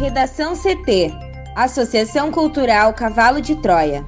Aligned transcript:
Redação 0.00 0.54
CT 0.56 1.12
Associação 1.54 2.32
Cultural 2.32 2.94
Cavalo 2.94 3.38
de 3.38 3.54
Troia. 3.56 4.02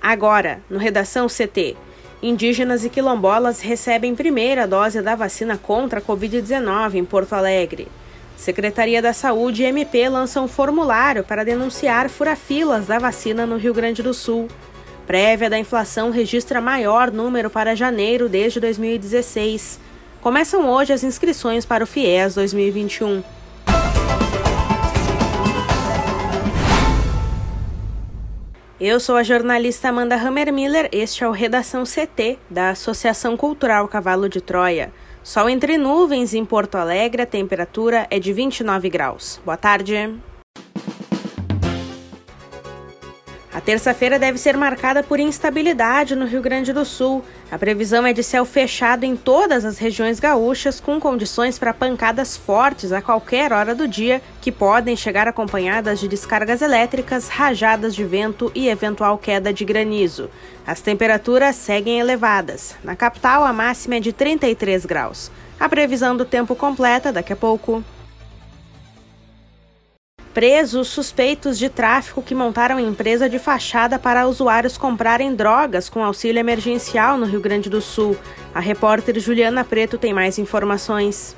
Agora, 0.00 0.60
no 0.70 0.78
Redação 0.78 1.26
CT. 1.26 1.76
Indígenas 2.22 2.84
e 2.84 2.88
quilombolas 2.88 3.60
recebem 3.60 4.14
primeira 4.14 4.68
dose 4.68 5.02
da 5.02 5.16
vacina 5.16 5.58
contra 5.58 5.98
a 5.98 6.02
Covid-19 6.02 6.94
em 6.94 7.04
Porto 7.04 7.32
Alegre. 7.32 7.88
Secretaria 8.36 9.02
da 9.02 9.12
Saúde 9.12 9.64
e 9.64 9.66
MP 9.66 10.08
lançam 10.08 10.44
um 10.44 10.48
formulário 10.48 11.24
para 11.24 11.44
denunciar 11.44 12.08
furafilas 12.08 12.86
da 12.86 13.00
vacina 13.00 13.44
no 13.44 13.56
Rio 13.56 13.74
Grande 13.74 14.00
do 14.00 14.14
Sul. 14.14 14.46
Prévia 15.08 15.48
da 15.48 15.58
inflação 15.58 16.10
registra 16.10 16.60
maior 16.60 17.10
número 17.10 17.48
para 17.48 17.74
janeiro 17.74 18.28
desde 18.28 18.60
2016. 18.60 19.80
Começam 20.20 20.68
hoje 20.68 20.92
as 20.92 21.02
inscrições 21.02 21.64
para 21.64 21.82
o 21.82 21.86
FIES 21.86 22.34
2021. 22.34 23.22
Eu 28.78 29.00
sou 29.00 29.16
a 29.16 29.22
jornalista 29.22 29.88
Amanda 29.88 30.14
Hammermiller, 30.14 30.90
este 30.92 31.24
é 31.24 31.26
o 31.26 31.32
Redação 31.32 31.84
CT 31.84 32.38
da 32.50 32.68
Associação 32.68 33.34
Cultural 33.34 33.88
Cavalo 33.88 34.28
de 34.28 34.42
Troia. 34.42 34.92
Sol 35.22 35.48
entre 35.48 35.78
nuvens 35.78 36.34
em 36.34 36.44
Porto 36.44 36.74
Alegre, 36.74 37.22
a 37.22 37.26
temperatura 37.26 38.06
é 38.10 38.18
de 38.18 38.30
29 38.34 38.90
graus. 38.90 39.40
Boa 39.42 39.56
tarde. 39.56 40.20
A 43.58 43.60
terça-feira 43.60 44.20
deve 44.20 44.38
ser 44.38 44.56
marcada 44.56 45.02
por 45.02 45.18
instabilidade 45.18 46.14
no 46.14 46.26
Rio 46.26 46.40
Grande 46.40 46.72
do 46.72 46.84
Sul. 46.84 47.24
A 47.50 47.58
previsão 47.58 48.06
é 48.06 48.12
de 48.12 48.22
céu 48.22 48.44
fechado 48.44 49.02
em 49.02 49.16
todas 49.16 49.64
as 49.64 49.78
regiões 49.78 50.20
gaúchas, 50.20 50.78
com 50.78 51.00
condições 51.00 51.58
para 51.58 51.74
pancadas 51.74 52.36
fortes 52.36 52.92
a 52.92 53.02
qualquer 53.02 53.52
hora 53.52 53.74
do 53.74 53.88
dia, 53.88 54.22
que 54.40 54.52
podem 54.52 54.94
chegar 54.94 55.26
acompanhadas 55.26 55.98
de 55.98 56.06
descargas 56.06 56.62
elétricas, 56.62 57.26
rajadas 57.26 57.96
de 57.96 58.04
vento 58.04 58.52
e 58.54 58.68
eventual 58.68 59.18
queda 59.18 59.52
de 59.52 59.64
granizo. 59.64 60.30
As 60.64 60.80
temperaturas 60.80 61.56
seguem 61.56 61.98
elevadas. 61.98 62.76
Na 62.84 62.94
capital, 62.94 63.42
a 63.42 63.52
máxima 63.52 63.96
é 63.96 64.00
de 64.00 64.12
33 64.12 64.86
graus. 64.86 65.32
A 65.58 65.68
previsão 65.68 66.16
do 66.16 66.24
tempo 66.24 66.54
completa 66.54 67.12
daqui 67.12 67.32
a 67.32 67.36
pouco 67.36 67.82
presos 70.38 70.86
suspeitos 70.86 71.58
de 71.58 71.68
tráfico 71.68 72.22
que 72.22 72.32
montaram 72.32 72.78
empresa 72.78 73.28
de 73.28 73.40
fachada 73.40 73.98
para 73.98 74.28
usuários 74.28 74.78
comprarem 74.78 75.34
drogas 75.34 75.88
com 75.88 76.00
auxílio 76.00 76.38
emergencial 76.38 77.18
no 77.18 77.26
Rio 77.26 77.40
Grande 77.40 77.68
do 77.68 77.80
Sul. 77.80 78.16
A 78.54 78.60
repórter 78.60 79.18
Juliana 79.18 79.64
Preto 79.64 79.98
tem 79.98 80.14
mais 80.14 80.38
informações. 80.38 81.34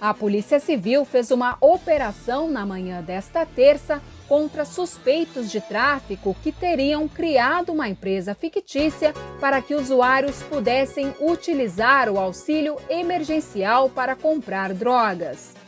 A 0.00 0.12
Polícia 0.12 0.58
Civil 0.58 1.04
fez 1.04 1.30
uma 1.30 1.56
operação 1.60 2.50
na 2.50 2.66
manhã 2.66 3.00
desta 3.00 3.46
terça 3.46 4.02
contra 4.26 4.64
suspeitos 4.64 5.48
de 5.48 5.60
tráfico 5.60 6.34
que 6.42 6.50
teriam 6.50 7.06
criado 7.06 7.70
uma 7.70 7.88
empresa 7.88 8.34
fictícia 8.34 9.14
para 9.38 9.62
que 9.62 9.72
usuários 9.72 10.42
pudessem 10.42 11.14
utilizar 11.20 12.08
o 12.08 12.18
auxílio 12.18 12.76
emergencial 12.90 13.88
para 13.88 14.16
comprar 14.16 14.74
drogas 14.74 15.62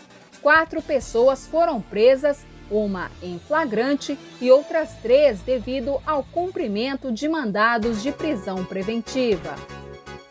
quatro 0.47 0.81
pessoas 0.81 1.45
foram 1.45 1.81
presas, 1.81 2.47
uma 2.71 3.11
em 3.21 3.37
flagrante 3.37 4.17
e 4.41 4.49
outras 4.49 4.91
três 5.03 5.41
devido 5.41 6.01
ao 6.07 6.23
cumprimento 6.23 7.11
de 7.11 7.29
mandados 7.29 8.01
de 8.01 8.13
prisão 8.13 8.65
preventiva. 8.65 9.57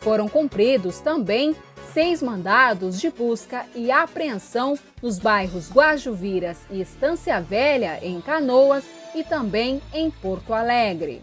Foram 0.00 0.26
cumpridos 0.26 1.00
também 1.00 1.54
seis 1.92 2.22
mandados 2.22 2.98
de 2.98 3.10
busca 3.10 3.66
e 3.74 3.90
apreensão 3.90 4.78
nos 5.02 5.18
bairros 5.18 5.70
Guajuviras 5.70 6.60
e 6.70 6.80
Estância 6.80 7.38
Velha, 7.38 7.98
em 8.00 8.18
Canoas, 8.22 8.84
e 9.14 9.22
também 9.22 9.82
em 9.92 10.10
Porto 10.10 10.54
Alegre. 10.54 11.20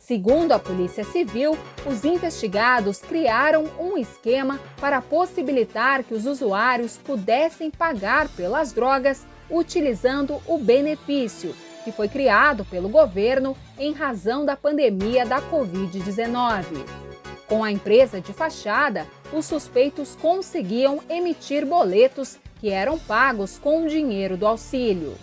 Segundo 0.00 0.52
a 0.52 0.58
Polícia 0.58 1.04
Civil, 1.04 1.56
os 1.86 2.04
investigados 2.04 3.00
criaram 3.00 3.66
um 3.78 3.98
esquema 3.98 4.58
para 4.80 5.02
possibilitar 5.02 6.02
que 6.02 6.14
os 6.14 6.24
usuários 6.24 6.96
pudessem 6.96 7.70
pagar 7.70 8.26
pelas 8.30 8.72
drogas 8.72 9.26
utilizando 9.50 10.40
o 10.46 10.56
benefício, 10.56 11.54
que 11.84 11.92
foi 11.92 12.08
criado 12.08 12.64
pelo 12.64 12.88
governo 12.88 13.54
em 13.78 13.92
razão 13.92 14.42
da 14.42 14.56
pandemia 14.56 15.26
da 15.26 15.40
Covid-19. 15.42 16.64
Com 17.46 17.62
a 17.62 17.70
empresa 17.70 18.22
de 18.22 18.32
fachada, 18.32 19.06
os 19.30 19.44
suspeitos 19.44 20.16
conseguiam 20.16 21.00
emitir 21.10 21.66
boletos 21.66 22.38
que 22.58 22.70
eram 22.70 22.98
pagos 22.98 23.58
com 23.58 23.84
o 23.84 23.88
dinheiro 23.88 24.36
do 24.36 24.46
auxílio. 24.46 25.14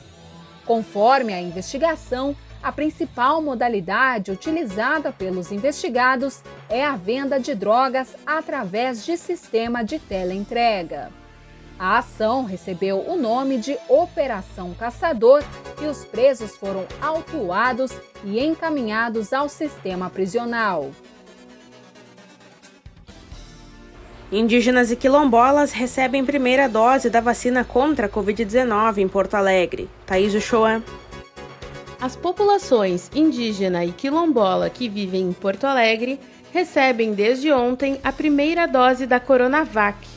Conforme 0.65 1.33
a 1.33 1.41
investigação, 1.41 2.35
a 2.61 2.71
principal 2.71 3.41
modalidade 3.41 4.31
utilizada 4.31 5.11
pelos 5.11 5.51
investigados 5.51 6.41
é 6.69 6.83
a 6.83 6.95
venda 6.95 7.39
de 7.39 7.53
drogas 7.53 8.15
através 8.25 9.05
de 9.05 9.17
sistema 9.17 9.83
de 9.83 9.99
teleentrega. 9.99 11.11
A 11.79 11.99
ação 11.99 12.43
recebeu 12.43 13.05
o 13.07 13.15
nome 13.15 13.59
de 13.59 13.77
Operação 13.87 14.73
Caçador 14.73 15.43
e 15.79 15.85
os 15.85 16.03
presos 16.03 16.55
foram 16.55 16.87
autuados 16.99 17.91
e 18.23 18.43
encaminhados 18.43 19.31
ao 19.31 19.47
sistema 19.47 20.09
prisional. 20.09 20.89
Indígenas 24.31 24.91
e 24.91 24.95
quilombolas 24.95 25.71
recebem 25.71 26.25
primeira 26.25 26.67
dose 26.67 27.09
da 27.09 27.21
vacina 27.21 27.63
contra 27.63 28.07
a 28.07 28.09
Covid-19 28.09 28.97
em 28.97 29.07
Porto 29.07 29.35
Alegre. 29.35 29.87
Thaís 30.05 30.33
Uchoa. 30.33 30.83
As 31.99 32.15
populações 32.15 33.09
indígena 33.15 33.83
e 33.83 33.91
quilombola 33.91 34.69
que 34.69 34.87
vivem 34.87 35.29
em 35.29 35.33
Porto 35.33 35.65
Alegre 35.65 36.19
recebem 36.53 37.13
desde 37.13 37.51
ontem 37.51 37.99
a 38.03 38.11
primeira 38.11 38.67
dose 38.67 39.07
da 39.07 39.19
Coronavac. 39.19 40.07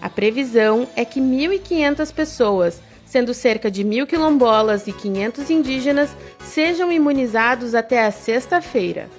A 0.00 0.08
previsão 0.08 0.88
é 0.96 1.04
que 1.04 1.20
1.500 1.20 2.14
pessoas, 2.14 2.80
sendo 3.04 3.34
cerca 3.34 3.70
de 3.70 3.84
1.000 3.84 4.06
quilombolas 4.06 4.86
e 4.86 4.92
500 4.92 5.50
indígenas, 5.50 6.16
sejam 6.40 6.90
imunizados 6.90 7.74
até 7.74 8.06
a 8.06 8.10
sexta-feira. 8.10 9.10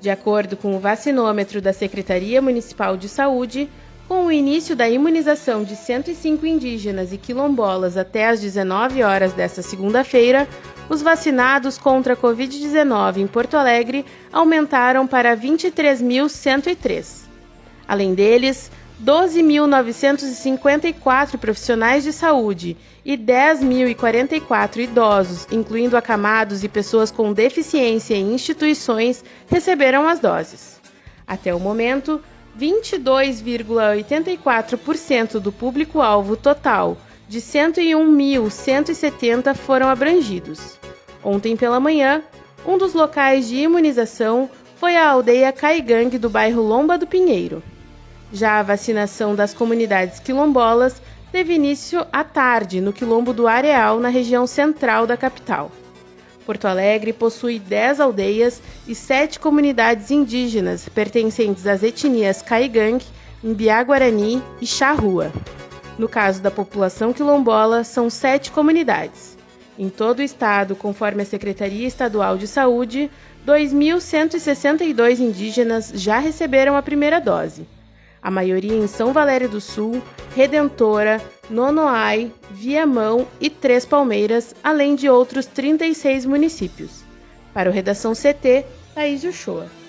De 0.00 0.10
acordo 0.10 0.56
com 0.56 0.74
o 0.74 0.80
vacinômetro 0.80 1.60
da 1.60 1.72
Secretaria 1.72 2.42
Municipal 2.42 2.96
de 2.96 3.08
Saúde, 3.08 3.70
com 4.10 4.26
o 4.26 4.32
início 4.32 4.74
da 4.74 4.90
imunização 4.90 5.62
de 5.62 5.76
105 5.76 6.44
indígenas 6.44 7.12
e 7.12 7.16
quilombolas 7.16 7.96
até 7.96 8.28
às 8.28 8.40
19 8.40 9.04
horas 9.04 9.32
desta 9.32 9.62
segunda-feira, 9.62 10.48
os 10.88 11.00
vacinados 11.00 11.78
contra 11.78 12.14
a 12.14 12.16
Covid-19 12.16 13.18
em 13.18 13.28
Porto 13.28 13.56
Alegre 13.56 14.04
aumentaram 14.32 15.06
para 15.06 15.36
23.103. 15.36 17.20
Além 17.86 18.12
deles, 18.12 18.72
12.954 19.00 21.38
profissionais 21.38 22.02
de 22.02 22.12
saúde 22.12 22.76
e 23.04 23.16
10.044 23.16 24.78
idosos, 24.78 25.46
incluindo 25.52 25.96
acamados 25.96 26.64
e 26.64 26.68
pessoas 26.68 27.12
com 27.12 27.32
deficiência 27.32 28.16
em 28.16 28.34
instituições, 28.34 29.24
receberam 29.46 30.08
as 30.08 30.18
doses. 30.18 30.80
Até 31.28 31.54
o 31.54 31.60
momento, 31.60 32.20
22,84% 32.60 35.40
do 35.40 35.50
público-alvo 35.50 36.36
total 36.36 36.98
de 37.26 37.40
101.170 37.40 39.54
foram 39.54 39.88
abrangidos. 39.88 40.78
Ontem 41.24 41.56
pela 41.56 41.80
manhã, 41.80 42.22
um 42.66 42.76
dos 42.76 42.92
locais 42.92 43.48
de 43.48 43.56
imunização 43.56 44.50
foi 44.76 44.94
a 44.96 45.08
aldeia 45.08 45.50
Caigangue 45.52 46.18
do 46.18 46.28
bairro 46.28 46.60
Lomba 46.60 46.98
do 46.98 47.06
Pinheiro. 47.06 47.62
Já 48.32 48.58
a 48.58 48.62
vacinação 48.62 49.34
das 49.34 49.54
comunidades 49.54 50.20
quilombolas 50.20 51.00
teve 51.32 51.54
início 51.54 52.06
à 52.12 52.22
tarde 52.22 52.80
no 52.80 52.92
quilombo 52.92 53.32
do 53.32 53.48
Areal, 53.48 53.98
na 53.98 54.08
região 54.08 54.46
central 54.46 55.04
da 55.06 55.16
capital. 55.16 55.72
Porto 56.50 56.64
Alegre 56.64 57.12
possui 57.12 57.60
10 57.60 58.00
aldeias 58.00 58.60
e 58.88 58.92
7 58.92 59.38
comunidades 59.38 60.10
indígenas 60.10 60.88
pertencentes 60.88 61.64
às 61.64 61.80
etnias 61.80 62.42
Caigangue, 62.42 63.04
Mbiá-Guarani 63.40 64.42
e 64.60 64.66
Charrua. 64.66 65.30
No 65.96 66.08
caso 66.08 66.42
da 66.42 66.50
população 66.50 67.12
quilombola, 67.12 67.84
são 67.84 68.10
sete 68.10 68.50
comunidades. 68.50 69.38
Em 69.78 69.88
todo 69.88 70.18
o 70.18 70.22
estado, 70.22 70.74
conforme 70.74 71.22
a 71.22 71.24
Secretaria 71.24 71.86
Estadual 71.86 72.36
de 72.36 72.48
Saúde, 72.48 73.08
2.162 73.46 75.20
indígenas 75.20 75.92
já 75.94 76.18
receberam 76.18 76.76
a 76.76 76.82
primeira 76.82 77.20
dose. 77.20 77.64
A 78.22 78.30
maioria 78.30 78.76
em 78.76 78.86
São 78.86 79.12
Valério 79.12 79.48
do 79.48 79.60
Sul, 79.60 80.02
Redentora, 80.36 81.20
Nonoai, 81.48 82.32
Viamão 82.50 83.26
e 83.40 83.48
Três 83.48 83.86
Palmeiras, 83.86 84.54
além 84.62 84.94
de 84.94 85.08
outros 85.08 85.46
36 85.46 86.26
municípios. 86.26 87.02
Para 87.54 87.70
o 87.70 87.72
Redação 87.72 88.12
CT, 88.12 88.64
Thaís 88.94 89.24
Uchoa. 89.24 89.79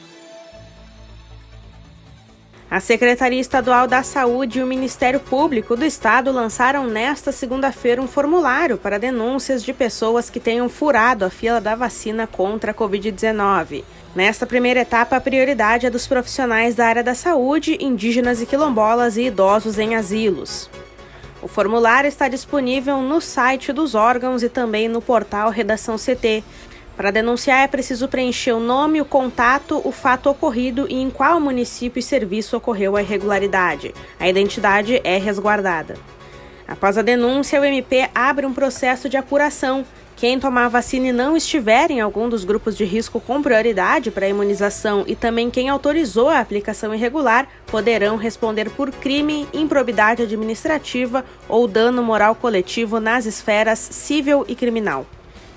A 2.72 2.80
Secretaria 2.80 3.42
Estadual 3.42 3.86
da 3.86 4.02
Saúde 4.02 4.60
e 4.60 4.64
o 4.64 4.66
Ministério 4.66 5.20
Público 5.20 5.76
do 5.76 5.84
Estado 5.84 6.32
lançaram 6.32 6.88
nesta 6.88 7.30
segunda-feira 7.30 8.02
um 8.02 8.08
formulário 8.08 8.78
para 8.78 8.98
denúncias 8.98 9.62
de 9.62 9.74
pessoas 9.74 10.30
que 10.30 10.40
tenham 10.40 10.70
furado 10.70 11.26
a 11.26 11.30
fila 11.30 11.60
da 11.60 11.76
vacina 11.76 12.26
contra 12.26 12.72
a 12.72 12.74
Covid-19. 12.74 13.84
Nesta 14.16 14.46
primeira 14.46 14.80
etapa, 14.80 15.18
a 15.18 15.20
prioridade 15.20 15.86
é 15.86 15.90
dos 15.90 16.08
profissionais 16.08 16.74
da 16.74 16.88
área 16.88 17.04
da 17.04 17.14
saúde, 17.14 17.78
indígenas 17.78 18.42
e 18.42 18.46
quilombolas 18.46 19.18
e 19.18 19.24
idosos 19.24 19.78
em 19.78 19.98
asilos. 19.98 20.70
O 21.42 21.50
formulário 21.50 22.08
está 22.08 22.30
disponível 22.30 23.02
no 23.02 23.20
site 23.20 23.74
dos 23.74 23.96
órgãos 23.96 24.44
e 24.44 24.48
também 24.48 24.88
no 24.88 25.02
portal 25.02 25.50
Redação 25.50 25.98
CT, 25.98 26.42
para 26.96 27.12
denunciar 27.12 27.64
é 27.64 27.68
preciso 27.68 28.08
preencher 28.08 28.52
o 28.52 28.60
nome, 28.60 29.02
o 29.02 29.06
contato, 29.06 29.82
o 29.84 29.92
fato 29.92 30.30
ocorrido 30.30 30.88
e 30.90 30.96
em 30.96 31.10
qual 31.10 31.40
município 31.40 32.00
e 32.00 32.04
serviço 32.04 32.58
ocorreu 32.58 32.96
a 32.96 33.02
irregularidade. 33.02 33.94
A 34.20 34.28
identidade 34.28 35.02
é 35.04 35.18
resguardada. 35.18 35.96
Após 36.68 36.98
a 36.98 37.02
denúncia, 37.02 37.60
o 37.60 37.66
MP 37.66 38.10
abre 38.14 38.46
um 38.46 38.54
processo 38.54 39.10
de 39.10 39.18
apuração. 39.18 39.86
Quem 40.16 40.40
tomar 40.40 40.66
a 40.66 40.70
vacina 40.70 41.08
e 41.08 41.12
não 41.12 41.36
estiver 41.36 41.90
em 41.90 42.00
algum 42.00 42.30
dos 42.30 42.44
grupos 42.44 42.78
de 42.78 42.86
risco 42.86 43.20
com 43.20 43.42
prioridade 43.42 44.12
para 44.12 44.26
a 44.26 44.30
imunização 44.30 45.04
e 45.08 45.16
também 45.16 45.50
quem 45.50 45.68
autorizou 45.68 46.30
a 46.30 46.40
aplicação 46.40 46.94
irregular 46.94 47.48
poderão 47.66 48.18
responder 48.18 48.70
por 48.70 48.92
crime, 48.92 49.48
improbidade 49.52 50.22
administrativa 50.22 51.26
ou 51.50 51.68
dano 51.68 52.04
moral 52.04 52.36
coletivo 52.36 53.00
nas 53.00 53.26
esferas 53.26 53.80
civil 53.80 54.46
e 54.48 54.56
criminal. 54.56 55.08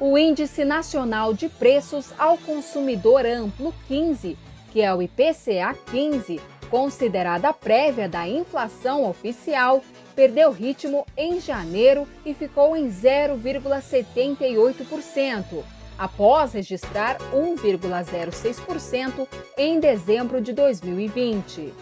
O 0.00 0.18
Índice 0.18 0.64
Nacional 0.64 1.32
de 1.32 1.48
Preços 1.48 2.06
ao 2.18 2.36
Consumidor 2.36 3.24
Amplo 3.24 3.72
15, 3.86 4.36
que 4.72 4.80
é 4.80 4.92
o 4.92 5.00
IPCA 5.00 5.76
15, 5.92 6.40
considerada 6.68 7.52
prévia 7.52 8.08
da 8.08 8.26
inflação 8.26 9.08
oficial, 9.08 9.84
perdeu 10.18 10.50
ritmo 10.50 11.06
em 11.16 11.40
janeiro 11.40 12.06
e 12.26 12.34
ficou 12.34 12.76
em 12.76 12.88
0,78%, 12.88 15.62
após 15.96 16.52
registrar 16.54 17.18
1,06% 17.32 19.28
em 19.56 19.78
dezembro 19.78 20.40
de 20.40 20.52
2020. 20.52 21.72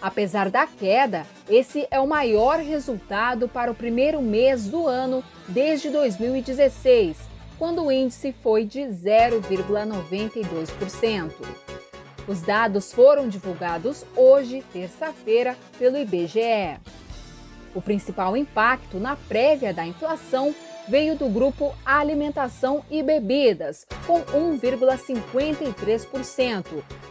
Apesar 0.00 0.48
da 0.48 0.64
queda, 0.64 1.26
esse 1.50 1.88
é 1.90 1.98
o 1.98 2.06
maior 2.06 2.60
resultado 2.60 3.48
para 3.48 3.72
o 3.72 3.74
primeiro 3.74 4.22
mês 4.22 4.68
do 4.68 4.86
ano 4.86 5.24
desde 5.48 5.90
2016, 5.90 7.16
quando 7.58 7.82
o 7.82 7.90
índice 7.90 8.32
foi 8.44 8.64
de 8.64 8.82
0,92%. 8.82 11.32
Os 12.28 12.42
dados 12.42 12.92
foram 12.92 13.28
divulgados 13.28 14.04
hoje, 14.14 14.62
terça-feira, 14.72 15.56
pelo 15.80 15.98
IBGE. 15.98 16.78
O 17.74 17.80
principal 17.80 18.36
impacto 18.36 18.98
na 18.98 19.16
prévia 19.16 19.72
da 19.72 19.86
inflação 19.86 20.54
veio 20.88 21.16
do 21.16 21.28
grupo 21.28 21.74
Alimentação 21.84 22.82
e 22.90 23.00
Bebidas, 23.02 23.86
com 24.06 24.22
1,53%, 24.22 26.64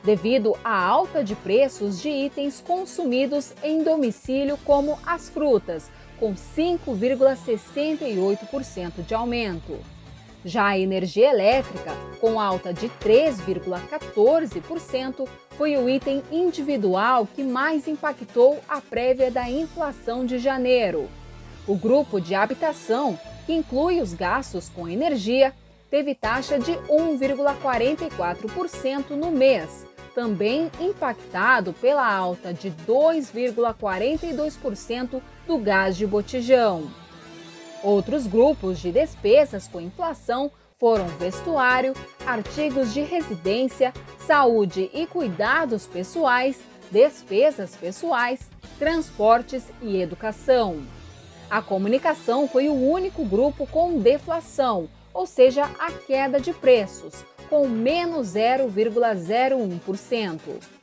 devido 0.04 0.58
à 0.64 0.84
alta 0.86 1.24
de 1.24 1.36
preços 1.36 2.02
de 2.02 2.10
itens 2.10 2.64
consumidos 2.66 3.54
em 3.64 3.84
domicílio, 3.84 4.58
como 4.66 4.98
as 5.06 5.30
frutas, 5.30 5.92
com 6.20 6.34
5,68% 6.36 9.06
de 9.06 9.14
aumento. 9.14 9.78
Já 10.44 10.70
a 10.70 10.80
energia 10.80 11.30
elétrica, 11.30 11.96
com 12.20 12.40
alta 12.40 12.74
de 12.74 12.90
3,14%, 13.04 15.28
foi 15.52 15.78
o 15.78 15.88
item 15.88 16.24
individual 16.32 17.28
que 17.28 17.44
mais 17.44 17.88
impactou 17.88 18.60
a 18.68 18.82
prévia 18.82 19.30
da 19.30 19.48
inflação 19.48 20.26
de 20.26 20.40
janeiro. 20.40 21.08
O 21.68 21.76
grupo 21.76 22.20
de 22.20 22.34
habitação, 22.34 23.20
que 23.46 23.54
inclui 23.54 24.02
os 24.02 24.16
gastos 24.16 24.68
com 24.70 24.90
energia, 24.90 25.54
teve 25.92 26.16
taxa 26.16 26.58
de 26.58 26.72
1,44% 26.72 29.12
no 29.12 29.30
mês, 29.30 29.86
também 30.16 30.72
impactado 30.80 31.72
pela 31.74 32.12
alta 32.12 32.52
de 32.52 32.72
2,42% 32.72 35.22
do 35.46 35.60
gás 35.60 35.96
de 35.96 36.08
botijão. 36.08 36.90
Outros 37.84 38.28
grupos 38.28 38.80
de 38.80 38.92
despesas 38.92 39.68
com 39.68 39.82
inflação 39.82 40.52
foram 40.78 41.08
vestuário, 41.08 41.96
artigos 42.26 42.94
de 42.94 43.02
residência, 43.02 43.92
saúde 44.26 44.90
e 44.94 45.06
cuidados 45.08 45.86
pessoais, 45.88 46.58
despesas 46.92 47.76
pessoais, 47.76 48.48
transportes 48.78 49.64
e 49.82 50.00
educação. 50.02 50.84
A 51.50 51.62
comunicação 51.62 52.48
foi 52.48 52.70
o 52.70 52.74
único 52.74 53.26
grupo 53.26 53.68
com 53.68 54.00
deflação, 54.00 54.88
ou 55.14 55.26
seja, 55.26 55.70
a 55.80 55.92
queda 55.92 56.40
de 56.40 56.54
preços, 56.54 57.26
com 57.50 57.68
menos 57.68 58.36
0,01%. 58.36 60.81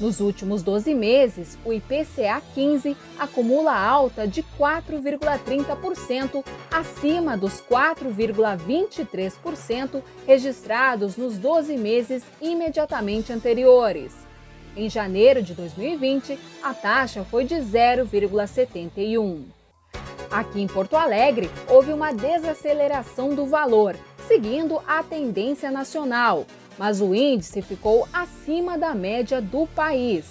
Nos 0.00 0.18
últimos 0.20 0.60
12 0.62 0.92
meses, 0.92 1.56
o 1.64 1.72
IPCA 1.72 2.42
15 2.52 2.96
acumula 3.16 3.72
alta 3.72 4.26
de 4.26 4.42
4,30%, 4.58 6.44
acima 6.70 7.36
dos 7.36 7.62
4,23% 7.62 10.02
registrados 10.26 11.16
nos 11.16 11.38
12 11.38 11.76
meses 11.76 12.24
imediatamente 12.40 13.32
anteriores. 13.32 14.24
Em 14.76 14.90
janeiro 14.90 15.40
de 15.40 15.54
2020, 15.54 16.36
a 16.60 16.74
taxa 16.74 17.22
foi 17.22 17.44
de 17.44 17.54
0,71. 17.54 19.44
Aqui 20.28 20.60
em 20.60 20.66
Porto 20.66 20.96
Alegre, 20.96 21.48
houve 21.68 21.92
uma 21.92 22.12
desaceleração 22.12 23.36
do 23.36 23.46
valor, 23.46 23.94
seguindo 24.26 24.82
a 24.84 25.00
tendência 25.04 25.70
nacional, 25.70 26.44
mas 26.78 27.00
o 27.00 27.14
índice 27.14 27.62
ficou 27.62 28.06
acima 28.12 28.76
da 28.76 28.94
média 28.94 29.40
do 29.40 29.66
país. 29.66 30.26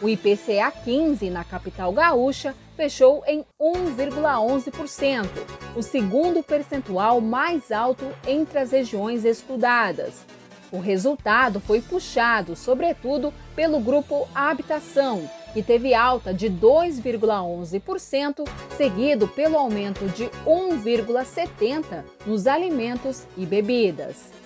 O 0.00 0.08
IPCA 0.08 0.72
15 0.84 1.30
na 1.30 1.44
capital 1.44 1.92
gaúcha 1.92 2.54
fechou 2.76 3.22
em 3.26 3.44
1,11%, 3.60 5.28
o 5.76 5.82
segundo 5.82 6.42
percentual 6.42 7.20
mais 7.20 7.70
alto 7.70 8.04
entre 8.26 8.58
as 8.58 8.72
regiões 8.72 9.24
estudadas. 9.24 10.24
O 10.72 10.78
resultado 10.78 11.60
foi 11.60 11.80
puxado, 11.80 12.56
sobretudo, 12.56 13.32
pelo 13.54 13.78
grupo 13.78 14.26
Habitação, 14.34 15.30
que 15.52 15.62
teve 15.62 15.94
alta 15.94 16.32
de 16.32 16.48
2,11%, 16.48 18.48
seguido 18.76 19.28
pelo 19.28 19.58
aumento 19.58 20.06
de 20.06 20.24
1,70% 20.46 22.02
nos 22.26 22.46
alimentos 22.46 23.26
e 23.36 23.44
bebidas. 23.44 24.41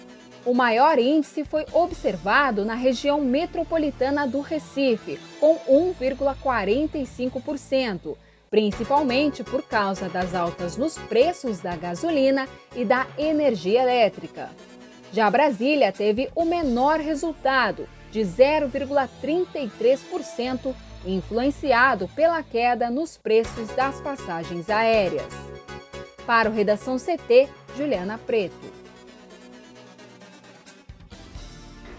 O 0.46 0.54
maior 0.54 0.98
índice 1.00 1.44
foi 1.44 1.66
observado 1.72 2.64
na 2.64 2.74
região 2.74 3.20
metropolitana 3.20 4.28
do 4.28 4.40
Recife, 4.40 5.18
com 5.40 5.58
1,45%, 5.68 8.16
principalmente 8.48 9.42
por 9.42 9.64
causa 9.64 10.08
das 10.08 10.36
altas 10.36 10.76
nos 10.76 10.96
preços 10.96 11.58
da 11.58 11.74
gasolina 11.74 12.48
e 12.76 12.84
da 12.84 13.08
energia 13.18 13.82
elétrica. 13.82 14.48
Já 15.12 15.28
Brasília 15.28 15.90
teve 15.90 16.30
o 16.32 16.44
menor 16.44 17.00
resultado, 17.00 17.88
de 18.12 18.20
0,33%, 18.20 20.72
influenciado 21.04 22.06
pela 22.14 22.40
queda 22.44 22.88
nos 22.88 23.16
preços 23.16 23.66
das 23.74 24.00
passagens 24.00 24.70
aéreas. 24.70 25.26
Para 26.24 26.48
o 26.48 26.52
Redação 26.52 26.98
CT, 26.98 27.48
Juliana 27.76 28.16
Preto. 28.16 28.75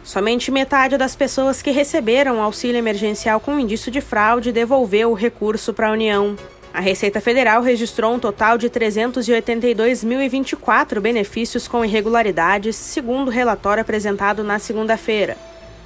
Somente 0.07 0.49
metade 0.49 0.97
das 0.97 1.15
pessoas 1.17 1.61
que 1.61 1.69
receberam 1.69 2.41
auxílio 2.41 2.77
emergencial 2.77 3.41
com 3.41 3.59
indício 3.59 3.91
de 3.91 3.99
fraude 3.99 4.53
devolveu 4.53 5.11
o 5.11 5.13
recurso 5.13 5.73
para 5.73 5.89
a 5.89 5.91
União. 5.91 6.37
A 6.73 6.79
Receita 6.79 7.19
Federal 7.19 7.61
registrou 7.61 8.13
um 8.13 8.19
total 8.19 8.57
de 8.57 8.69
382.024 8.69 11.01
benefícios 11.01 11.67
com 11.67 11.83
irregularidades, 11.83 12.77
segundo 12.77 13.27
o 13.27 13.31
relatório 13.31 13.81
apresentado 13.81 14.45
na 14.45 14.59
segunda-feira. 14.59 15.35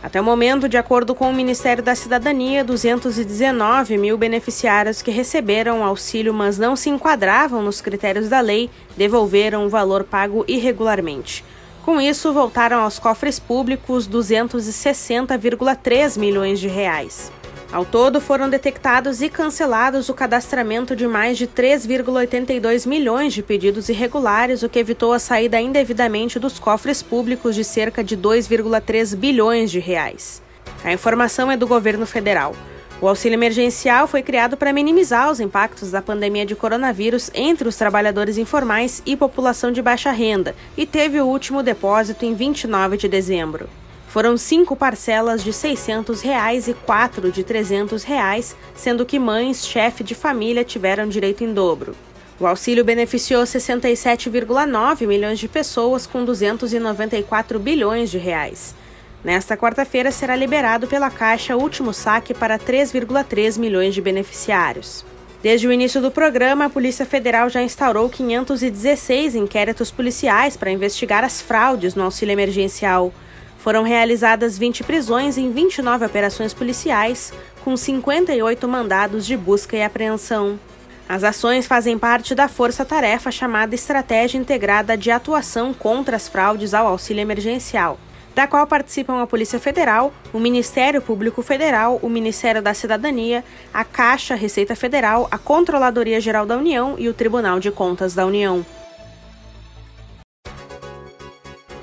Até 0.04 0.22
o 0.22 0.24
momento, 0.24 0.70
de 0.70 0.78
acordo 0.78 1.16
com 1.16 1.28
o 1.28 1.34
Ministério 1.34 1.82
da 1.82 1.96
Cidadania, 1.96 2.63
219 2.63 3.98
mil 3.98 4.20
beneficiários 4.20 5.01
que 5.01 5.10
receberam 5.10 5.84
auxílio, 5.84 6.32
mas 6.32 6.60
não 6.60 6.75
se 6.75 6.92
enquadravam 6.92 7.63
nos 7.63 7.82
critérios 7.82 8.30
da 8.30 8.40
lei, 8.40 8.70
devolveram 8.96 9.66
o 9.66 9.70
valor 9.70 10.04
pago 10.04 10.46
irregularmente. 10.48 11.44
Com 11.83 12.00
isso, 12.00 12.31
voltaram 12.31 12.81
aos 12.81 13.00
cofres 13.00 13.39
públicos 13.39 14.07
260,3 14.07 16.19
milhões 16.19 16.59
de 16.59 16.67
reais. 16.67 17.31
Ao 17.71 17.83
todo, 17.83 18.21
foram 18.21 18.50
detectados 18.50 19.21
e 19.21 19.29
cancelados 19.29 20.09
o 20.09 20.13
cadastramento 20.13 20.95
de 20.95 21.07
mais 21.07 21.38
de 21.38 21.47
3,82 21.47 22.85
milhões 22.85 23.33
de 23.33 23.41
pedidos 23.41 23.89
irregulares, 23.89 24.61
o 24.61 24.69
que 24.69 24.77
evitou 24.77 25.13
a 25.13 25.19
saída 25.19 25.59
indevidamente 25.59 26.38
dos 26.38 26.59
cofres 26.59 27.01
públicos 27.01 27.55
de 27.55 27.63
cerca 27.63 28.03
de 28.03 28.15
2,3 28.15 29.15
bilhões 29.15 29.71
de 29.71 29.79
reais. 29.79 30.41
A 30.83 30.91
informação 30.91 31.50
é 31.50 31.57
do 31.57 31.65
governo 31.65 32.05
federal. 32.05 32.53
O 33.01 33.08
auxílio 33.08 33.36
emergencial 33.36 34.08
foi 34.08 34.22
criado 34.22 34.55
para 34.55 34.72
minimizar 34.72 35.31
os 35.31 35.39
impactos 35.39 35.89
da 35.89 36.03
pandemia 36.03 36.46
de 36.46 36.55
coronavírus 36.55 37.31
entre 37.34 37.67
os 37.67 37.75
trabalhadores 37.75 38.38
informais 38.38 39.01
e 39.08 39.17
população 39.17 39.72
de 39.72 39.81
baixa 39.81 40.12
renda 40.12 40.55
e 40.77 40.86
teve 40.86 41.20
o 41.20 41.25
último 41.25 41.63
depósito 41.63 42.25
em 42.25 42.36
29 42.36 42.98
de 42.98 43.08
dezembro. 43.08 43.67
Foram 44.08 44.38
cinco 44.38 44.75
parcelas 44.75 45.43
de 45.43 45.51
600 45.51 46.22
reais 46.22 46.67
e 46.67 46.75
quatro 46.75 47.31
de 47.31 47.43
300 47.43 48.03
reais, 48.03 48.55
sendo 48.75 49.03
que 49.03 49.17
mães, 49.17 49.65
chefe 49.65 50.03
de 50.03 50.13
família 50.13 50.63
tiveram 50.63 51.10
direito 51.10 51.43
em 51.43 51.51
dobro. 51.51 51.96
O 52.39 52.46
auxílio 52.46 52.86
beneficiou 52.86 53.43
67,9 53.43 55.08
milhões 55.08 55.39
de 55.39 55.48
pessoas 55.48 56.05
com 56.05 56.24
294 56.24 57.58
bilhões 57.58 58.12
de 58.12 58.20
reais. 58.20 58.75
Nesta 59.24 59.56
quarta-feira 59.56 60.12
será 60.12 60.36
liberado 60.36 60.88
pela 60.88 61.12
Caixa 61.12 61.56
o 61.56 61.62
último 61.62 61.94
saque 61.94 62.34
para 62.34 62.58
3,3 62.58 63.60
milhões 63.60 63.94
de 63.94 64.01
beneficiários. 64.01 65.06
Desde 65.44 65.68
o 65.68 65.72
início 65.72 66.01
do 66.01 66.12
programa, 66.12 66.66
a 66.66 66.70
Polícia 66.70 67.06
Federal 67.06 67.50
já 67.50 67.62
instaurou 67.62 68.10
516 68.10 69.36
inquéritos 69.36 69.92
policiais 69.92 70.58
para 70.58 70.72
investigar 70.72 71.24
as 71.24 71.42
fraudes 71.42 71.96
no 71.96 72.04
auxílio 72.04 72.34
emergencial. 72.34 73.13
Foram 73.58 73.84
realizadas 73.84 74.58
20 74.58 74.84
prisões 74.84 75.38
em 75.38 75.51
29 75.51 76.06
operações 76.06 76.54
policiais, 76.54 77.32
com 77.63 77.78
58 77.78 78.68
mandados 78.68 79.25
de 79.25 79.38
busca 79.38 79.78
e 79.78 79.84
apreensão. 79.84 80.60
As 81.08 81.24
ações 81.24 81.68
fazem 81.68 81.98
parte 81.98 82.34
da 82.34 82.48
força-tarefa 82.48 83.32
chamada 83.32 83.75
Estratégia 83.75 84.38
Integrada 84.38 84.98
de 84.98 85.12
Atuação 85.12 85.74
contra 85.74 86.16
as 86.16 86.28
Fraudes 86.28 86.74
ao 86.74 86.88
Auxílio 86.88 87.22
Emergencial, 87.22 88.00
da 88.33 88.47
qual 88.47 88.65
participam 88.65 89.21
a 89.21 89.27
Polícia 89.27 89.59
Federal, 89.59 90.13
o 90.33 90.39
Ministério 90.39 91.01
Público 91.01 91.41
Federal, 91.41 92.00
o 92.01 92.09
Ministério 92.09 92.61
da 92.61 92.73
Cidadania, 92.73 93.43
a 93.73 93.83
Caixa, 93.83 94.35
Receita 94.35 94.75
Federal, 94.75 95.27
a 95.29 95.38
Controladoria 95.38 96.21
Geral 96.21 96.45
da 96.45 96.57
União 96.57 96.95
e 96.97 97.09
o 97.09 97.13
Tribunal 97.13 97.59
de 97.59 97.71
Contas 97.71 98.13
da 98.13 98.25
União. 98.25 98.65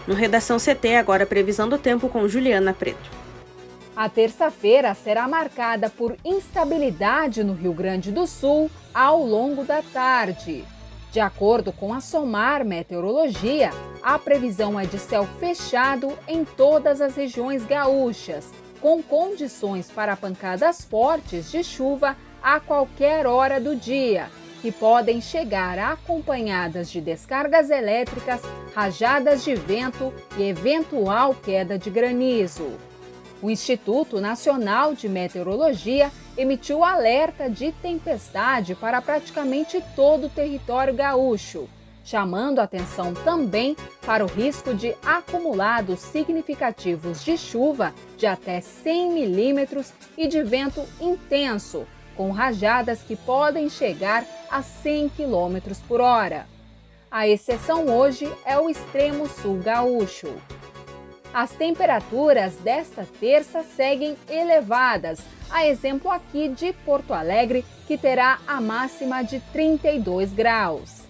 No 0.06 0.14
Redação 0.14 0.56
CT, 0.56 0.96
agora 0.96 1.26
previsão 1.26 1.68
do 1.68 1.76
tempo 1.76 2.08
com 2.08 2.26
Juliana 2.26 2.72
Preto. 2.72 3.10
A 3.94 4.08
terça-feira 4.08 4.94
será 4.94 5.28
marcada 5.28 5.90
por 5.90 6.16
instabilidade 6.24 7.44
no 7.44 7.52
Rio 7.52 7.74
Grande 7.74 8.10
do 8.10 8.26
Sul 8.26 8.70
ao 8.94 9.22
longo 9.22 9.64
da 9.64 9.82
tarde. 9.82 10.64
De 11.18 11.22
acordo 11.22 11.72
com 11.72 11.92
a 11.92 12.00
SOMAR 12.00 12.64
Meteorologia, 12.64 13.70
a 14.00 14.16
previsão 14.20 14.78
é 14.78 14.87
de 14.87 15.00
céu 15.00 15.26
fechado 15.40 16.16
em 16.28 16.44
todas 16.44 17.00
as 17.00 17.16
regiões 17.16 17.64
gaúchas, 17.64 18.52
com 18.80 19.02
condições 19.02 19.90
para 19.90 20.14
pancadas 20.14 20.84
fortes 20.84 21.50
de 21.50 21.64
chuva 21.64 22.16
a 22.40 22.60
qualquer 22.60 23.26
hora 23.26 23.60
do 23.60 23.75
dia 23.75 24.30
que 24.62 24.70
podem 24.70 25.20
chegar 25.20 25.76
acompanhadas 25.76 26.88
de 26.88 27.00
descargas 27.00 27.68
elétricas, 27.68 28.40
rajadas 28.72 29.42
de 29.42 29.56
vento 29.56 30.14
e 30.37 30.44
eventual 30.44 31.34
queda 31.34 31.76
de 31.76 31.90
granizo. 31.90 32.70
O 33.40 33.49
Instituto 33.49 34.21
Nacional 34.21 34.95
de 34.95 35.09
Meteorologia 35.09 36.11
emitiu 36.37 36.83
alerta 36.83 37.49
de 37.49 37.71
tempestade 37.71 38.75
para 38.75 39.00
praticamente 39.00 39.83
todo 39.95 40.26
o 40.26 40.30
território 40.30 40.92
gaúcho, 40.92 41.68
chamando 42.02 42.59
atenção 42.59 43.14
também 43.14 43.76
para 44.04 44.25
o 44.25 44.28
risco 44.28 44.75
de 44.75 44.97
acumulados 45.04 46.00
significativos 46.00 47.25
de 47.25 47.38
chuva 47.38 47.95
de 48.16 48.26
até 48.26 48.61
100 48.61 49.12
milímetros 49.12 49.92
e 50.16 50.26
de 50.26 50.42
vento 50.42 50.85
intenso 51.00 51.87
com 52.16 52.33
rajadas 52.33 53.02
que 53.02 53.14
podem 53.14 53.71
chegar 53.71 54.26
a 54.50 54.61
100 54.61 55.11
km 55.11 55.73
por 55.87 56.00
hora. 56.00 56.47
A 57.09 57.28
exceção 57.28 57.87
hoje 57.87 58.28
é 58.45 58.59
o 58.59 58.68
extremo 58.68 59.28
sul 59.28 59.59
gaúcho. 59.59 60.35
As 61.32 61.50
temperaturas 61.52 62.54
desta 62.56 63.06
terça 63.20 63.62
seguem 63.62 64.16
elevadas, 64.28 65.20
a 65.50 65.66
exemplo 65.66 66.11
aqui 66.11 66.49
de 66.49 66.73
Porto 66.73 67.12
Alegre, 67.12 67.64
que 67.87 67.99
terá 67.99 68.38
a 68.47 68.61
máxima 68.61 69.23
de 69.23 69.40
32 69.52 70.32
graus. 70.32 71.02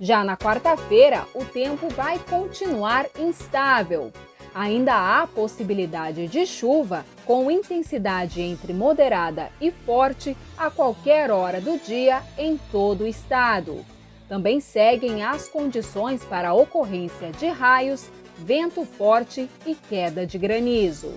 Já 0.00 0.22
na 0.22 0.36
quarta-feira, 0.36 1.26
o 1.34 1.44
tempo 1.44 1.88
vai 1.88 2.18
continuar 2.18 3.06
instável. 3.18 4.12
Ainda 4.54 4.94
há 4.94 5.26
possibilidade 5.26 6.26
de 6.28 6.46
chuva 6.46 7.04
com 7.24 7.50
intensidade 7.50 8.40
entre 8.40 8.72
moderada 8.72 9.50
e 9.60 9.70
forte 9.70 10.36
a 10.56 10.70
qualquer 10.70 11.30
hora 11.30 11.60
do 11.60 11.78
dia 11.78 12.22
em 12.38 12.58
todo 12.70 13.04
o 13.04 13.06
estado. 13.06 13.84
Também 14.28 14.60
seguem 14.60 15.22
as 15.22 15.48
condições 15.48 16.24
para 16.24 16.50
a 16.50 16.54
ocorrência 16.54 17.30
de 17.32 17.46
raios, 17.46 18.10
vento 18.38 18.84
forte 18.84 19.48
e 19.66 19.74
queda 19.74 20.26
de 20.26 20.38
granizo. 20.38 21.12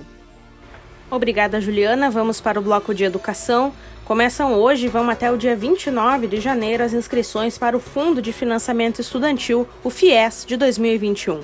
Obrigada, 1.12 1.60
Juliana. 1.60 2.10
Vamos 2.10 2.40
para 2.40 2.60
o 2.60 2.62
bloco 2.62 2.94
de 2.94 3.04
educação. 3.04 3.74
Começam 4.06 4.54
hoje 4.54 4.86
e 4.86 4.90
vão 4.90 5.10
até 5.10 5.32
o 5.32 5.38
dia 5.38 5.56
29 5.56 6.28
de 6.28 6.40
janeiro 6.40 6.84
as 6.84 6.94
inscrições 6.94 7.58
para 7.58 7.76
o 7.76 7.80
Fundo 7.80 8.22
de 8.22 8.32
Financiamento 8.32 9.00
Estudantil, 9.00 9.68
o 9.84 9.90
FIES, 9.90 10.46
de 10.48 10.58
2021. 10.58 11.42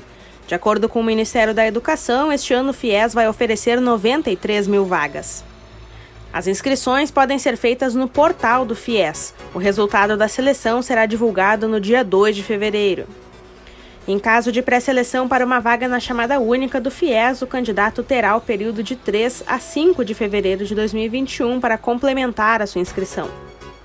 De 0.48 0.54
acordo 0.54 0.88
com 0.88 1.00
o 1.00 1.04
Ministério 1.04 1.54
da 1.54 1.66
Educação, 1.66 2.32
este 2.32 2.54
ano 2.54 2.70
o 2.70 2.74
FIES 2.74 3.14
vai 3.14 3.28
oferecer 3.28 3.82
93 3.82 4.68
mil 4.68 4.86
vagas. 4.86 5.44
As 6.32 6.48
inscrições 6.48 7.10
podem 7.10 7.40
ser 7.40 7.56
feitas 7.58 7.96
no 7.96 8.08
portal 8.08 8.66
do 8.66 8.76
FIES. 8.76 9.34
O 9.54 9.58
resultado 9.58 10.18
da 10.18 10.28
seleção 10.28 10.82
será 10.82 11.06
divulgado 11.06 11.68
no 11.68 11.80
dia 11.80 12.04
2 12.04 12.36
de 12.36 12.44
fevereiro. 12.44 13.08
Em 14.08 14.20
caso 14.20 14.52
de 14.52 14.62
pré-seleção 14.62 15.28
para 15.28 15.44
uma 15.44 15.60
vaga 15.60 15.88
na 15.88 16.00
chamada 16.00 16.40
única 16.40 16.80
do 16.80 16.92
FIES, 16.92 17.42
o 17.42 17.48
candidato 17.48 18.04
terá 18.04 18.36
o 18.36 18.42
período 18.42 18.84
de 18.84 18.96
3 18.96 19.44
a 19.48 19.58
5 19.58 20.06
de 20.06 20.14
fevereiro 20.14 20.64
de 20.64 20.76
2021 20.76 21.60
para 21.60 21.76
complementar 21.76 22.62
a 22.62 22.68
sua 22.68 22.82
inscrição. 22.82 23.28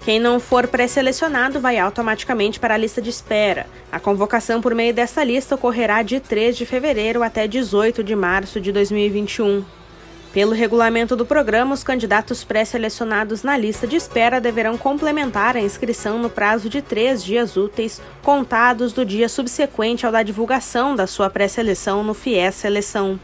Quem 0.04 0.20
não 0.20 0.38
for 0.38 0.66
pré-selecionado 0.66 1.58
vai 1.58 1.78
automaticamente 1.78 2.60
para 2.60 2.74
a 2.74 2.76
lista 2.76 3.00
de 3.00 3.08
espera. 3.08 3.66
A 3.90 3.98
convocação 3.98 4.60
por 4.60 4.74
meio 4.74 4.92
desta 4.92 5.24
lista 5.24 5.54
ocorrerá 5.54 6.02
de 6.02 6.20
3 6.20 6.54
de 6.54 6.66
fevereiro 6.66 7.22
até 7.22 7.46
18 7.46 8.04
de 8.04 8.14
março 8.14 8.60
de 8.60 8.72
2021. 8.72 9.79
Pelo 10.32 10.52
regulamento 10.52 11.16
do 11.16 11.26
programa, 11.26 11.74
os 11.74 11.82
candidatos 11.82 12.44
pré-selecionados 12.44 13.42
na 13.42 13.56
lista 13.56 13.84
de 13.84 13.96
espera 13.96 14.40
deverão 14.40 14.78
complementar 14.78 15.56
a 15.56 15.60
inscrição 15.60 16.18
no 16.18 16.30
prazo 16.30 16.68
de 16.68 16.80
três 16.80 17.24
dias 17.24 17.56
úteis, 17.56 18.00
contados 18.22 18.92
do 18.92 19.04
dia 19.04 19.28
subsequente 19.28 20.06
ao 20.06 20.12
da 20.12 20.22
divulgação 20.22 20.94
da 20.94 21.08
sua 21.08 21.28
pré-seleção 21.28 22.04
no 22.04 22.14
FIES 22.14 22.54
Seleção. 22.54 23.18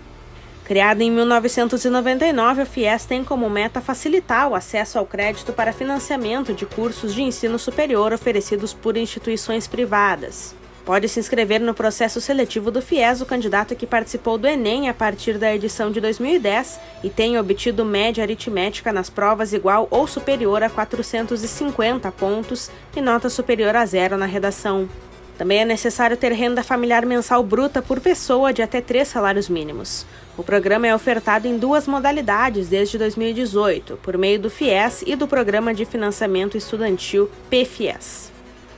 Criada 0.65 1.05
em 1.05 1.13
1999, 1.13 2.63
o 2.63 2.67
FIES 2.67 3.05
tem 3.05 3.23
como 3.23 3.49
meta 3.49 3.81
facilitar 3.81 4.49
o 4.49 4.57
acesso 4.57 4.99
ao 4.99 5.07
crédito 5.07 5.53
para 5.53 5.73
financiamento 5.73 6.53
de 6.53 6.67
cursos 6.67 7.15
de 7.15 7.23
ensino 7.23 7.57
superior 7.57 8.13
oferecidos 8.13 8.75
por 8.75 8.97
instituições 8.97 9.69
privadas. 9.69 10.57
Pode 10.87 11.09
se 11.09 11.19
inscrever 11.19 11.61
no 11.61 11.75
processo 11.75 12.21
seletivo 12.21 12.71
do 12.71 12.81
FIES 12.81 13.21
o 13.21 13.27
candidato 13.27 13.75
que 13.75 13.89
participou 13.89 14.39
do 14.39 14.47
Enem 14.47 14.89
a 14.89 14.95
partir 14.95 15.37
da 15.37 15.53
edição 15.53 15.91
de 15.91 16.01
2010 16.01 16.79
e 17.03 17.11
tenha 17.11 17.41
obtido 17.41 17.85
média 17.85 18.23
aritmética 18.23 18.93
nas 18.93 19.11
provas 19.11 19.53
igual 19.53 19.89
ou 19.91 20.07
superior 20.07 20.63
a 20.63 20.71
450 20.71 22.13
pontos 22.13 22.71
e 22.95 23.01
nota 23.01 23.29
superior 23.29 23.75
a 23.75 23.85
zero 23.85 24.17
na 24.17 24.27
redação. 24.27 24.89
Também 25.37 25.59
é 25.59 25.65
necessário 25.65 26.17
ter 26.17 26.31
renda 26.31 26.63
familiar 26.63 27.05
mensal 27.05 27.43
bruta 27.43 27.83
por 27.83 27.99
pessoa 27.99 28.53
de 28.53 28.63
até 28.63 28.81
três 28.81 29.09
salários 29.09 29.49
mínimos. 29.49 30.07
O 30.37 30.45
programa 30.45 30.87
é 30.87 30.95
ofertado 30.95 31.49
em 31.49 31.59
duas 31.59 31.89
modalidades 31.89 32.69
desde 32.69 32.97
2018, 32.97 33.99
por 34.05 34.17
meio 34.17 34.39
do 34.39 34.49
FIES 34.49 35.03
e 35.05 35.17
do 35.17 35.27
Programa 35.27 35.75
de 35.75 35.85
Financiamento 35.85 36.57
Estudantil 36.57 37.29
PFIES. 37.51 38.36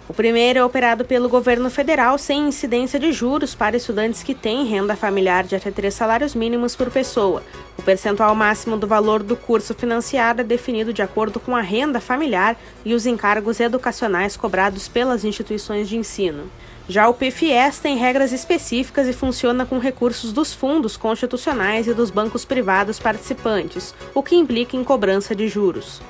O 0.08 0.14
primeiro 0.14 0.58
é 0.58 0.64
operado 0.64 1.04
pelo 1.04 1.28
governo 1.28 1.68
federal 1.68 2.16
sem 2.16 2.48
incidência 2.48 2.98
de 2.98 3.12
juros 3.12 3.54
para 3.54 3.76
estudantes 3.76 4.22
que 4.22 4.34
têm 4.34 4.64
renda 4.64 4.96
familiar 4.96 5.44
de 5.44 5.54
até 5.54 5.70
três 5.70 5.92
salários 5.92 6.34
mínimos 6.34 6.74
por 6.74 6.90
pessoa. 6.90 7.42
O 7.76 7.82
percentual 7.82 8.34
máximo 8.34 8.78
do 8.78 8.86
valor 8.86 9.22
do 9.22 9.36
curso 9.36 9.74
financiado 9.74 10.40
é 10.40 10.44
definido 10.44 10.94
de 10.94 11.02
acordo 11.02 11.38
com 11.38 11.54
a 11.54 11.60
renda 11.60 12.00
familiar 12.00 12.56
e 12.86 12.94
os 12.94 13.04
encargos 13.04 13.60
educacionais 13.60 14.34
cobrados 14.34 14.88
pelas 14.88 15.24
instituições 15.26 15.86
de 15.90 15.98
ensino. 15.98 16.50
Já 16.88 17.06
o 17.06 17.12
PFS 17.12 17.78
tem 17.82 17.98
regras 17.98 18.32
específicas 18.32 19.06
e 19.08 19.12
funciona 19.12 19.66
com 19.66 19.78
recursos 19.78 20.32
dos 20.32 20.54
fundos 20.54 20.96
constitucionais 20.96 21.86
e 21.86 21.92
dos 21.92 22.10
bancos 22.10 22.46
privados 22.46 22.98
participantes, 22.98 23.94
o 24.14 24.22
que 24.22 24.34
implica 24.34 24.74
em 24.74 24.82
cobrança 24.82 25.34
de 25.34 25.48
juros. 25.48 26.00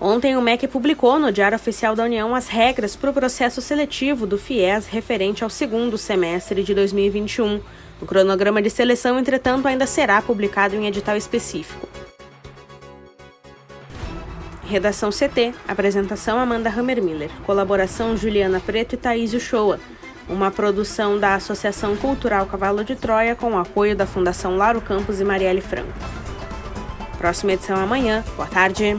Ontem, 0.00 0.34
o 0.34 0.40
MEC 0.40 0.66
publicou 0.66 1.18
no 1.18 1.30
Diário 1.30 1.56
Oficial 1.56 1.94
da 1.94 2.04
União 2.04 2.34
as 2.34 2.48
regras 2.48 2.96
para 2.96 3.10
o 3.10 3.12
processo 3.12 3.60
seletivo 3.60 4.26
do 4.26 4.38
FIES 4.38 4.86
referente 4.86 5.44
ao 5.44 5.50
segundo 5.50 5.98
semestre 5.98 6.62
de 6.62 6.74
2021. 6.74 7.60
O 8.00 8.06
cronograma 8.06 8.62
de 8.62 8.70
seleção, 8.70 9.18
entretanto, 9.18 9.68
ainda 9.68 9.86
será 9.86 10.22
publicado 10.22 10.74
em 10.74 10.86
edital 10.86 11.18
específico. 11.18 11.86
Redação 14.66 15.10
CT. 15.10 15.52
Apresentação 15.68 16.38
Amanda 16.38 16.70
Hammermiller. 16.70 17.30
Colaboração 17.44 18.16
Juliana 18.16 18.58
Preto 18.58 18.94
e 18.94 18.96
Thaís 18.96 19.34
Uchoa. 19.34 19.78
Uma 20.30 20.50
produção 20.50 21.18
da 21.18 21.34
Associação 21.34 21.94
Cultural 21.96 22.46
Cavalo 22.46 22.84
de 22.84 22.96
Troia 22.96 23.34
com 23.34 23.52
o 23.52 23.58
apoio 23.58 23.94
da 23.94 24.06
Fundação 24.06 24.56
Laro 24.56 24.80
Campos 24.80 25.20
e 25.20 25.24
Marielle 25.24 25.60
Franco. 25.60 25.92
Próxima 27.18 27.52
edição 27.52 27.76
amanhã. 27.76 28.24
Boa 28.36 28.48
tarde. 28.48 28.96